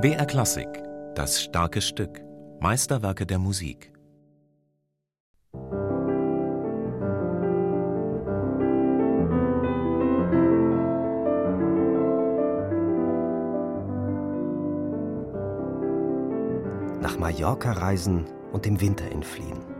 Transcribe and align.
BR 0.00 0.26
Klassik, 0.26 0.66
das 1.14 1.40
starke 1.40 1.80
Stück, 1.80 2.20
Meisterwerke 2.58 3.24
der 3.26 3.38
Musik. 3.38 3.92
Nach 17.00 17.16
Mallorca 17.18 17.70
reisen 17.70 18.24
und 18.52 18.64
dem 18.64 18.80
Winter 18.80 19.08
entfliehen. 19.12 19.71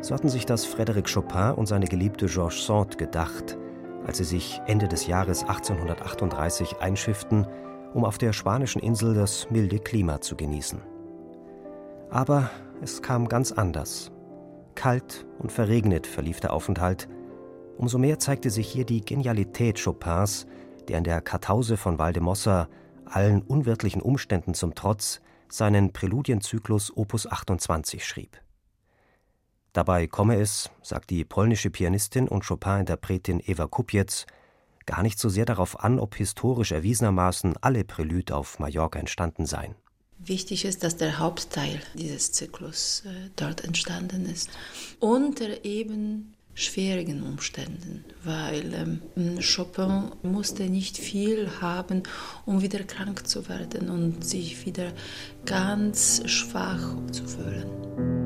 So 0.00 0.14
hatten 0.14 0.28
sich 0.28 0.46
das 0.46 0.66
Frédéric 0.66 1.12
Chopin 1.12 1.54
und 1.54 1.66
seine 1.66 1.86
geliebte 1.86 2.26
Georges 2.26 2.66
Sand 2.66 2.98
gedacht, 2.98 3.58
als 4.06 4.18
sie 4.18 4.24
sich 4.24 4.60
Ende 4.66 4.88
des 4.88 5.06
Jahres 5.06 5.42
1838 5.42 6.78
einschifften 6.80 7.46
um 7.94 8.04
auf 8.04 8.18
der 8.18 8.32
spanischen 8.32 8.80
Insel 8.80 9.14
das 9.14 9.50
milde 9.50 9.78
Klima 9.78 10.20
zu 10.20 10.36
genießen. 10.36 10.80
Aber 12.10 12.50
es 12.80 13.02
kam 13.02 13.28
ganz 13.28 13.52
anders. 13.52 14.10
Kalt 14.74 15.26
und 15.38 15.50
verregnet 15.50 16.06
verlief 16.06 16.40
der 16.40 16.52
Aufenthalt. 16.52 17.08
Umso 17.76 17.98
mehr 17.98 18.18
zeigte 18.18 18.50
sich 18.50 18.68
hier 18.68 18.84
die 18.84 19.04
Genialität 19.04 19.82
Chopins, 19.82 20.46
der 20.88 20.98
in 20.98 21.04
der 21.04 21.20
Kartause 21.20 21.76
von 21.76 21.98
Valdemossa 21.98 22.68
allen 23.04 23.42
unwirtlichen 23.42 24.02
Umständen 24.02 24.54
zum 24.54 24.74
Trotz 24.74 25.20
seinen 25.48 25.92
Präludienzyklus 25.92 26.96
Opus 26.96 27.26
28 27.30 28.04
schrieb. 28.04 28.36
Dabei 29.72 30.06
komme 30.06 30.40
es, 30.40 30.70
sagt 30.82 31.10
die 31.10 31.24
polnische 31.24 31.70
Pianistin 31.70 32.28
und 32.28 32.44
Chopin-Interpretin 32.44 33.42
Eva 33.46 33.66
Kupiec, 33.66 34.26
gar 34.86 35.02
nicht 35.02 35.18
so 35.18 35.28
sehr 35.28 35.44
darauf 35.44 35.80
an, 35.80 35.98
ob 36.00 36.16
historisch 36.16 36.72
erwiesenermaßen 36.72 37.56
alle 37.60 37.84
Prälüde 37.84 38.34
auf 38.34 38.58
Mallorca 38.58 38.98
entstanden 38.98 39.46
seien. 39.46 39.74
Wichtig 40.18 40.64
ist, 40.64 40.82
dass 40.82 40.96
der 40.96 41.18
Hauptteil 41.18 41.80
dieses 41.94 42.32
Zyklus 42.32 43.04
äh, 43.06 43.30
dort 43.36 43.62
entstanden 43.62 44.26
ist. 44.26 44.50
Unter 44.98 45.64
eben 45.64 46.34
schwierigen 46.54 47.22
Umständen, 47.22 48.04
weil 48.24 48.74
ähm, 48.74 49.38
Chopin 49.40 50.10
musste 50.22 50.64
nicht 50.64 50.98
viel 50.98 51.48
haben, 51.60 52.02
um 52.46 52.62
wieder 52.62 52.82
krank 52.82 53.28
zu 53.28 53.48
werden 53.48 53.88
und 53.90 54.24
sich 54.24 54.66
wieder 54.66 54.92
ganz 55.46 56.28
schwach 56.28 56.96
zu 57.12 57.28
fühlen. 57.28 58.17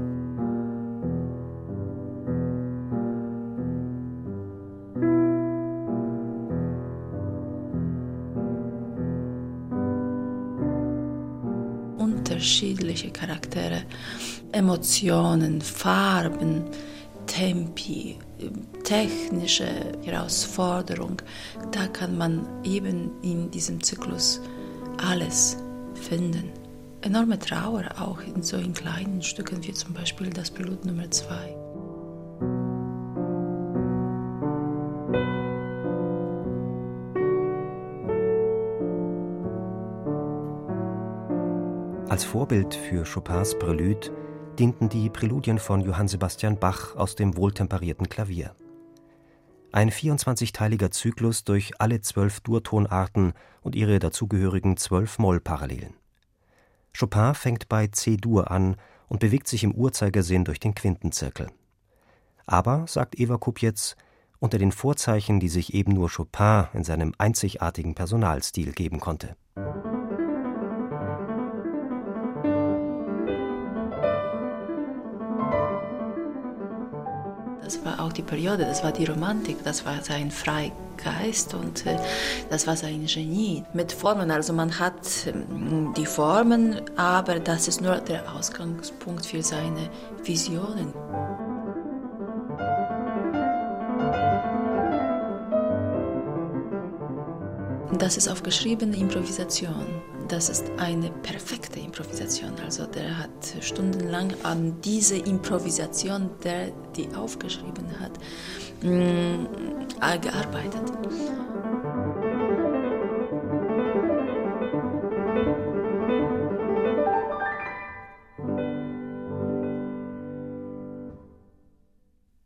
Unterschiedliche 12.32 13.10
Charaktere, 13.10 13.82
Emotionen, 14.52 15.60
Farben, 15.60 16.64
Tempi, 17.26 18.16
technische 18.84 19.68
Herausforderung. 20.02 21.20
Da 21.70 21.86
kann 21.88 22.16
man 22.16 22.46
eben 22.64 23.10
in 23.22 23.50
diesem 23.50 23.82
Zyklus 23.82 24.40
alles 24.96 25.56
finden. 25.94 26.50
Enorme 27.02 27.38
Trauer 27.38 27.84
auch 27.98 28.20
in 28.22 28.42
so 28.42 28.56
in 28.56 28.72
kleinen 28.72 29.22
Stücken 29.22 29.62
wie 29.64 29.72
zum 29.72 29.92
Beispiel 29.92 30.30
das 30.30 30.50
Blut 30.50 30.84
Nummer 30.84 31.10
2. 31.10 31.71
Als 42.12 42.24
Vorbild 42.24 42.74
für 42.74 43.04
Chopins 43.04 43.58
Prelude 43.58 44.10
dienten 44.58 44.90
die 44.90 45.08
Präludien 45.08 45.58
von 45.58 45.80
Johann 45.80 46.08
Sebastian 46.08 46.58
Bach 46.58 46.94
aus 46.94 47.14
dem 47.14 47.38
wohltemperierten 47.38 48.10
Klavier. 48.10 48.54
Ein 49.72 49.90
24-teiliger 49.90 50.90
Zyklus 50.90 51.44
durch 51.44 51.80
alle 51.80 52.02
zwölf 52.02 52.40
Durtonarten 52.40 53.32
und 53.62 53.74
ihre 53.74 53.98
dazugehörigen 53.98 54.76
zwölf 54.76 55.18
Mollparallelen. 55.18 55.94
Chopin 56.94 57.32
fängt 57.34 57.70
bei 57.70 57.86
C-Dur 57.86 58.50
an 58.50 58.76
und 59.08 59.20
bewegt 59.20 59.48
sich 59.48 59.64
im 59.64 59.72
Uhrzeigersinn 59.72 60.44
durch 60.44 60.60
den 60.60 60.74
Quintenzirkel. 60.74 61.48
Aber, 62.44 62.84
sagt 62.88 63.18
Eva 63.18 63.38
Kupjetz, 63.38 63.96
unter 64.38 64.58
den 64.58 64.72
Vorzeichen, 64.72 65.40
die 65.40 65.48
sich 65.48 65.72
eben 65.72 65.94
nur 65.94 66.10
Chopin 66.10 66.66
in 66.74 66.84
seinem 66.84 67.14
einzigartigen 67.16 67.94
Personalstil 67.94 68.72
geben 68.72 69.00
konnte. 69.00 69.34
Auch 78.12 78.14
die 78.14 78.22
Periode, 78.22 78.64
das 78.64 78.84
war 78.84 78.92
die 78.92 79.06
Romantik, 79.06 79.64
das 79.64 79.86
war 79.86 80.02
sein 80.02 80.30
Freigeist 80.30 81.54
und 81.54 81.86
äh, 81.86 81.96
das 82.50 82.66
war 82.66 82.76
sein 82.76 83.06
Genie 83.06 83.64
mit 83.72 83.90
Formen. 83.92 84.30
Also 84.30 84.52
man 84.52 84.78
hat 84.78 85.26
ähm, 85.26 85.94
die 85.96 86.04
Formen, 86.04 86.82
aber 86.96 87.40
das 87.40 87.68
ist 87.68 87.80
nur 87.80 87.96
der 87.96 88.30
Ausgangspunkt 88.34 89.24
für 89.24 89.42
seine 89.42 89.88
Visionen. 90.24 90.92
Das 97.98 98.16
ist 98.16 98.28
aufgeschriebene 98.28 98.96
Improvisation 98.96 99.86
das 100.28 100.48
ist 100.48 100.70
eine 100.78 101.10
perfekte 101.10 101.80
Improvisation. 101.80 102.52
Also 102.64 102.86
der 102.86 103.18
hat 103.18 103.30
stundenlang 103.60 104.32
an 104.42 104.80
diese 104.82 105.16
Improvisation, 105.16 106.30
der 106.42 106.70
die 106.96 107.08
aufgeschrieben 107.14 108.00
hat, 108.00 108.12
mm, 108.82 109.46
gearbeitet. 110.20 110.92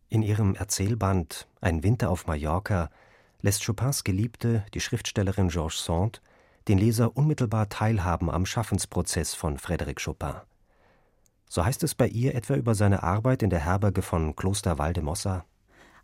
In 0.09 0.23
ihrem 0.23 0.55
Erzählband 0.55 1.47
Ein 1.61 1.83
Winter 1.83 2.11
auf 2.11 2.27
Mallorca 2.27 2.91
lässt 3.43 3.65
Chopins 3.67 4.03
Geliebte, 4.03 4.65
die 4.73 4.81
Schriftstellerin 4.81 5.49
Georges 5.49 5.85
Sand, 5.85 6.23
den 6.69 6.79
Leser 6.79 7.17
unmittelbar 7.17 7.69
teilhaben 7.69 8.31
am 8.31 8.47
Schaffensprozess 8.47 9.35
von 9.35 9.59
Frédéric 9.59 10.03
Chopin. 10.05 10.35
So 11.49 11.65
heißt 11.65 11.83
es 11.85 11.95
bei 11.95 12.09
ihr 12.09 12.35
etwa 12.35 12.55
über 12.55 12.75
seine 12.75 13.03
Arbeit 13.03 13.43
in 13.43 13.51
der 13.51 13.61
Herberge 13.61 14.03
von 14.03 14.35
Kloster 14.35 14.79
Valdemossa. 14.79 15.45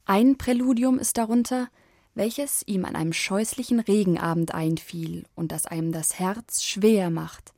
Ein 0.04 0.38
Präludium 0.38 0.98
ist 0.98 1.18
darunter, 1.18 1.68
welches 2.14 2.62
ihm 2.66 2.84
an 2.84 2.96
einem 2.96 3.12
scheußlichen 3.12 3.80
Regenabend 3.80 4.54
einfiel 4.54 5.24
und 5.34 5.52
das 5.52 5.66
einem 5.66 5.92
das 5.92 6.18
Herz 6.18 6.62
schwer 6.62 7.10
macht. 7.10 7.52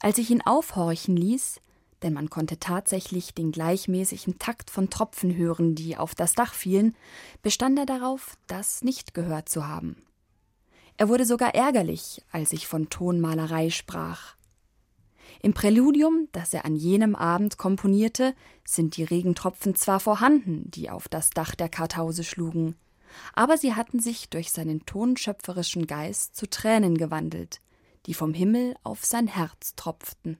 Als 0.00 0.18
ich 0.18 0.30
ihn 0.30 0.42
aufhorchen 0.42 1.16
ließ, 1.16 1.60
denn 2.02 2.12
man 2.12 2.30
konnte 2.30 2.58
tatsächlich 2.58 3.34
den 3.34 3.52
gleichmäßigen 3.52 4.38
Takt 4.38 4.70
von 4.70 4.90
Tropfen 4.90 5.36
hören, 5.36 5.74
die 5.74 5.96
auf 5.96 6.14
das 6.14 6.34
Dach 6.34 6.54
fielen, 6.54 6.96
bestand 7.42 7.78
er 7.78 7.86
darauf, 7.86 8.36
das 8.46 8.82
nicht 8.82 9.14
gehört 9.14 9.48
zu 9.48 9.66
haben. 9.66 9.96
Er 10.96 11.08
wurde 11.08 11.24
sogar 11.24 11.54
ärgerlich, 11.54 12.22
als 12.30 12.52
ich 12.52 12.66
von 12.66 12.90
Tonmalerei 12.90 13.70
sprach. 13.70 14.36
Im 15.40 15.54
Präludium, 15.54 16.28
das 16.30 16.54
er 16.54 16.64
an 16.64 16.76
jenem 16.76 17.16
Abend 17.16 17.58
komponierte, 17.58 18.34
sind 18.64 18.96
die 18.96 19.02
Regentropfen 19.02 19.74
zwar 19.74 19.98
vorhanden, 19.98 20.70
die 20.70 20.88
auf 20.88 21.08
das 21.08 21.30
Dach 21.30 21.56
der 21.56 21.68
Kartause 21.68 22.22
schlugen, 22.22 22.76
aber 23.34 23.58
sie 23.58 23.74
hatten 23.74 24.00
sich 24.00 24.28
durch 24.28 24.52
seinen 24.52 24.86
tonschöpferischen 24.86 25.86
Geist 25.86 26.36
zu 26.36 26.48
Tränen 26.48 26.96
gewandelt, 26.96 27.60
die 28.06 28.14
vom 28.14 28.34
Himmel 28.34 28.76
auf 28.84 29.04
sein 29.04 29.26
Herz 29.26 29.74
tropften. 29.74 30.38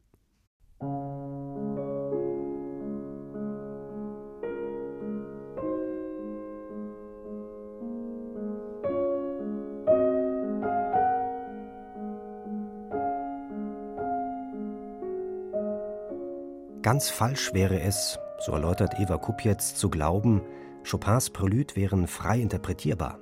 Ganz 16.82 17.11
falsch 17.11 17.55
wäre 17.55 17.81
es, 17.81 18.19
so 18.40 18.52
erläutert 18.52 18.99
Eva 18.99 19.17
Kupjetz, 19.17 19.75
zu 19.76 19.88
glauben, 19.88 20.43
Chopins 20.88 21.31
Prelude 21.31 21.76
wären 21.76 22.08
frei 22.08 22.40
interpretierbar. 22.40 23.20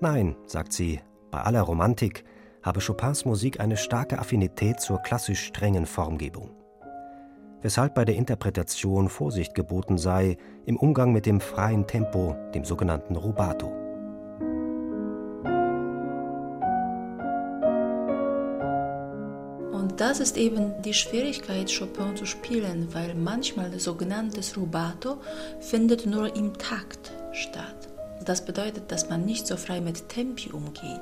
Nein, 0.00 0.36
sagt 0.46 0.72
sie, 0.74 1.00
bei 1.30 1.40
aller 1.40 1.62
Romantik 1.62 2.24
habe 2.62 2.80
Chopins 2.80 3.24
Musik 3.24 3.58
eine 3.58 3.78
starke 3.78 4.18
Affinität 4.18 4.80
zur 4.80 4.98
klassisch 4.98 5.44
strengen 5.44 5.86
Formgebung. 5.86 6.50
weshalb 7.64 7.94
bei 7.94 8.04
der 8.04 8.16
Interpretation 8.16 9.08
Vorsicht 9.08 9.54
geboten 9.54 9.96
sei 9.96 10.36
im 10.66 10.76
Umgang 10.76 11.12
mit 11.12 11.24
dem 11.24 11.40
freien 11.40 11.86
Tempo, 11.86 12.36
dem 12.54 12.62
sogenannten 12.66 13.16
Rubato. 13.16 13.83
Das 19.96 20.18
ist 20.18 20.36
eben 20.36 20.72
die 20.82 20.92
Schwierigkeit, 20.92 21.70
Chopin 21.72 22.16
zu 22.16 22.26
spielen, 22.26 22.88
weil 22.92 23.14
manchmal 23.14 23.70
das 23.70 23.84
sogenannte 23.84 24.40
Rubato 24.56 25.18
findet 25.60 26.04
nur 26.04 26.34
im 26.34 26.52
Takt 26.58 27.12
statt. 27.32 27.88
Das 28.24 28.44
bedeutet, 28.44 28.90
dass 28.90 29.08
man 29.08 29.24
nicht 29.24 29.46
so 29.46 29.56
frei 29.56 29.80
mit 29.80 30.08
Tempi 30.08 30.50
umgeht, 30.50 31.00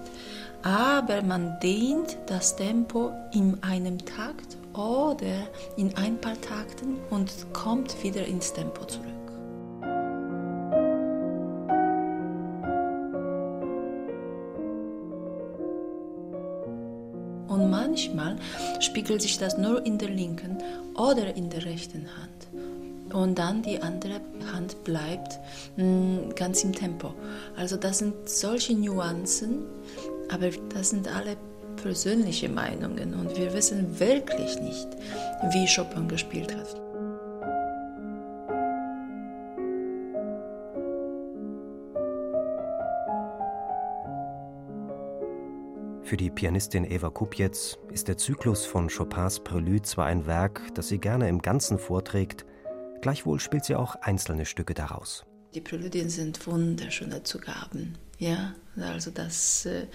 aber 0.62 1.22
man 1.22 1.58
dehnt 1.60 2.18
das 2.26 2.56
Tempo 2.56 3.12
in 3.32 3.62
einem 3.62 3.98
Takt 4.04 4.58
oder 4.74 5.46
in 5.76 5.94
ein 5.96 6.20
paar 6.20 6.38
Takten 6.40 6.98
und 7.08 7.30
kommt 7.54 8.02
wieder 8.02 8.26
ins 8.26 8.52
Tempo 8.52 8.84
zurück. 8.84 9.21
Manchmal 17.92 18.36
spiegelt 18.80 19.20
sich 19.20 19.36
das 19.36 19.58
nur 19.58 19.84
in 19.84 19.98
der 19.98 20.08
linken 20.08 20.56
oder 20.94 21.36
in 21.36 21.50
der 21.50 21.66
rechten 21.66 22.06
Hand. 22.16 23.12
Und 23.12 23.38
dann 23.38 23.60
die 23.60 23.82
andere 23.82 24.22
Hand 24.50 24.82
bleibt 24.84 25.38
mh, 25.76 25.84
mm, 25.84 26.34
ganz 26.34 26.64
im 26.64 26.74
Tempo. 26.74 27.12
Also 27.54 27.76
das 27.76 27.98
sind 27.98 28.14
solche 28.24 28.74
Nuancen, 28.74 29.66
aber 30.30 30.48
das 30.72 30.90
sind 30.90 31.06
alle 31.14 31.36
persönliche 31.82 32.48
Meinungen 32.48 33.12
und 33.12 33.36
wir 33.36 33.52
wissen 33.52 34.00
wirklich 34.00 34.58
nicht, 34.60 34.88
wie 35.50 35.66
Chopin 35.66 36.08
gespielt 36.08 36.56
hat. 36.56 36.81
Für 46.12 46.18
die 46.18 46.28
Pianistin 46.28 46.84
Eva 46.84 47.08
Kupjetz 47.08 47.78
ist 47.90 48.06
der 48.06 48.18
Zyklus 48.18 48.66
von 48.66 48.90
Chopins 48.90 49.40
Prelude 49.40 49.80
zwar 49.80 50.04
ein 50.04 50.26
Werk, 50.26 50.60
das 50.74 50.88
sie 50.88 50.98
gerne 50.98 51.26
im 51.26 51.40
Ganzen 51.40 51.78
vorträgt, 51.78 52.44
gleichwohl 53.00 53.40
spielt 53.40 53.64
sie 53.64 53.76
auch 53.76 53.94
einzelne 53.94 54.44
Stücke 54.44 54.74
daraus. 54.74 55.24
Die 55.54 55.62
Präludien 55.62 56.10
sind 56.10 56.46
wunderschöne 56.46 57.22
Zugaben. 57.22 57.96
Ja, 58.18 58.52
also 58.76 59.10
das 59.10 59.64
äh, 59.64 59.86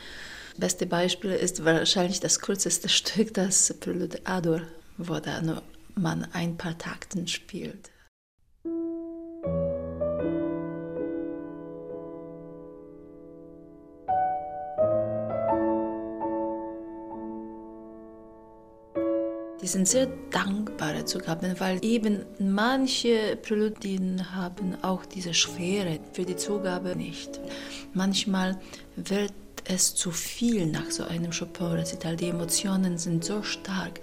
beste 0.58 0.88
Beispiel 0.88 1.34
ist 1.34 1.64
wahrscheinlich 1.64 2.19
das 2.19 2.40
kürzeste 2.40 2.90
Stück, 2.90 3.36
das 3.36 3.72
Prelude 3.80 4.19
Ador, 4.24 4.62
wo 4.98 5.19
da 5.19 5.40
nur 5.44 5.62
man 5.94 6.25
ein 6.34 6.58
paar 6.58 6.80
Takten 6.80 7.28
spielt. 7.28 7.92
Die 19.68 19.74
sind 19.74 19.86
sehr 19.86 20.08
dankbare 20.31 21.04
Zugaben, 21.04 21.60
weil 21.60 21.84
eben 21.84 22.24
manche 22.40 23.36
Präludien 23.36 24.34
haben 24.34 24.81
auch 24.81 25.06
diese 25.06 25.34
Schwere 25.34 26.00
für 26.14 26.24
die 26.24 26.38
Zugabe 26.38 26.96
nicht. 26.96 27.42
Manchmal 27.94 28.58
wird 28.96 29.34
es 29.66 29.94
zu 29.94 30.12
viel 30.12 30.68
nach 30.68 30.90
so 30.90 31.04
einem 31.04 31.31
Chopin-Rezital. 31.31 32.16
Die 32.16 32.30
Emotionen 32.30 32.98
sind 32.98 33.25
so 33.25 33.44
stark, 33.44 34.00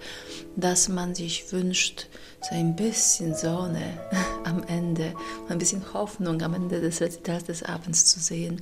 dass 0.55 0.87
man 0.87 1.15
sich 1.15 1.51
wünscht, 1.51 2.09
so 2.47 2.53
ein 2.53 2.75
bisschen 2.75 3.33
Sonne 3.33 3.99
am 4.43 4.61
Ende, 4.67 5.15
ein 5.49 5.57
bisschen 5.57 5.81
Hoffnung 5.95 6.43
am 6.43 6.53
Ende 6.53 6.79
des 6.79 7.01
Rezitals 7.01 7.45
des 7.45 7.63
Abends 7.63 8.05
zu 8.05 8.19
sehen. 8.19 8.61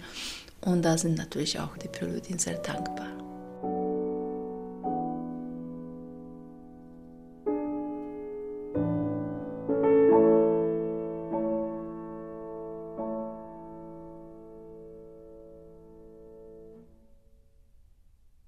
Und 0.62 0.84
da 0.84 0.98
sind 0.98 1.18
natürlich 1.18 1.60
auch 1.60 1.76
die 1.76 1.90
Präludien 1.90 2.40
sehr 2.40 2.60
dankbar. 2.60 3.23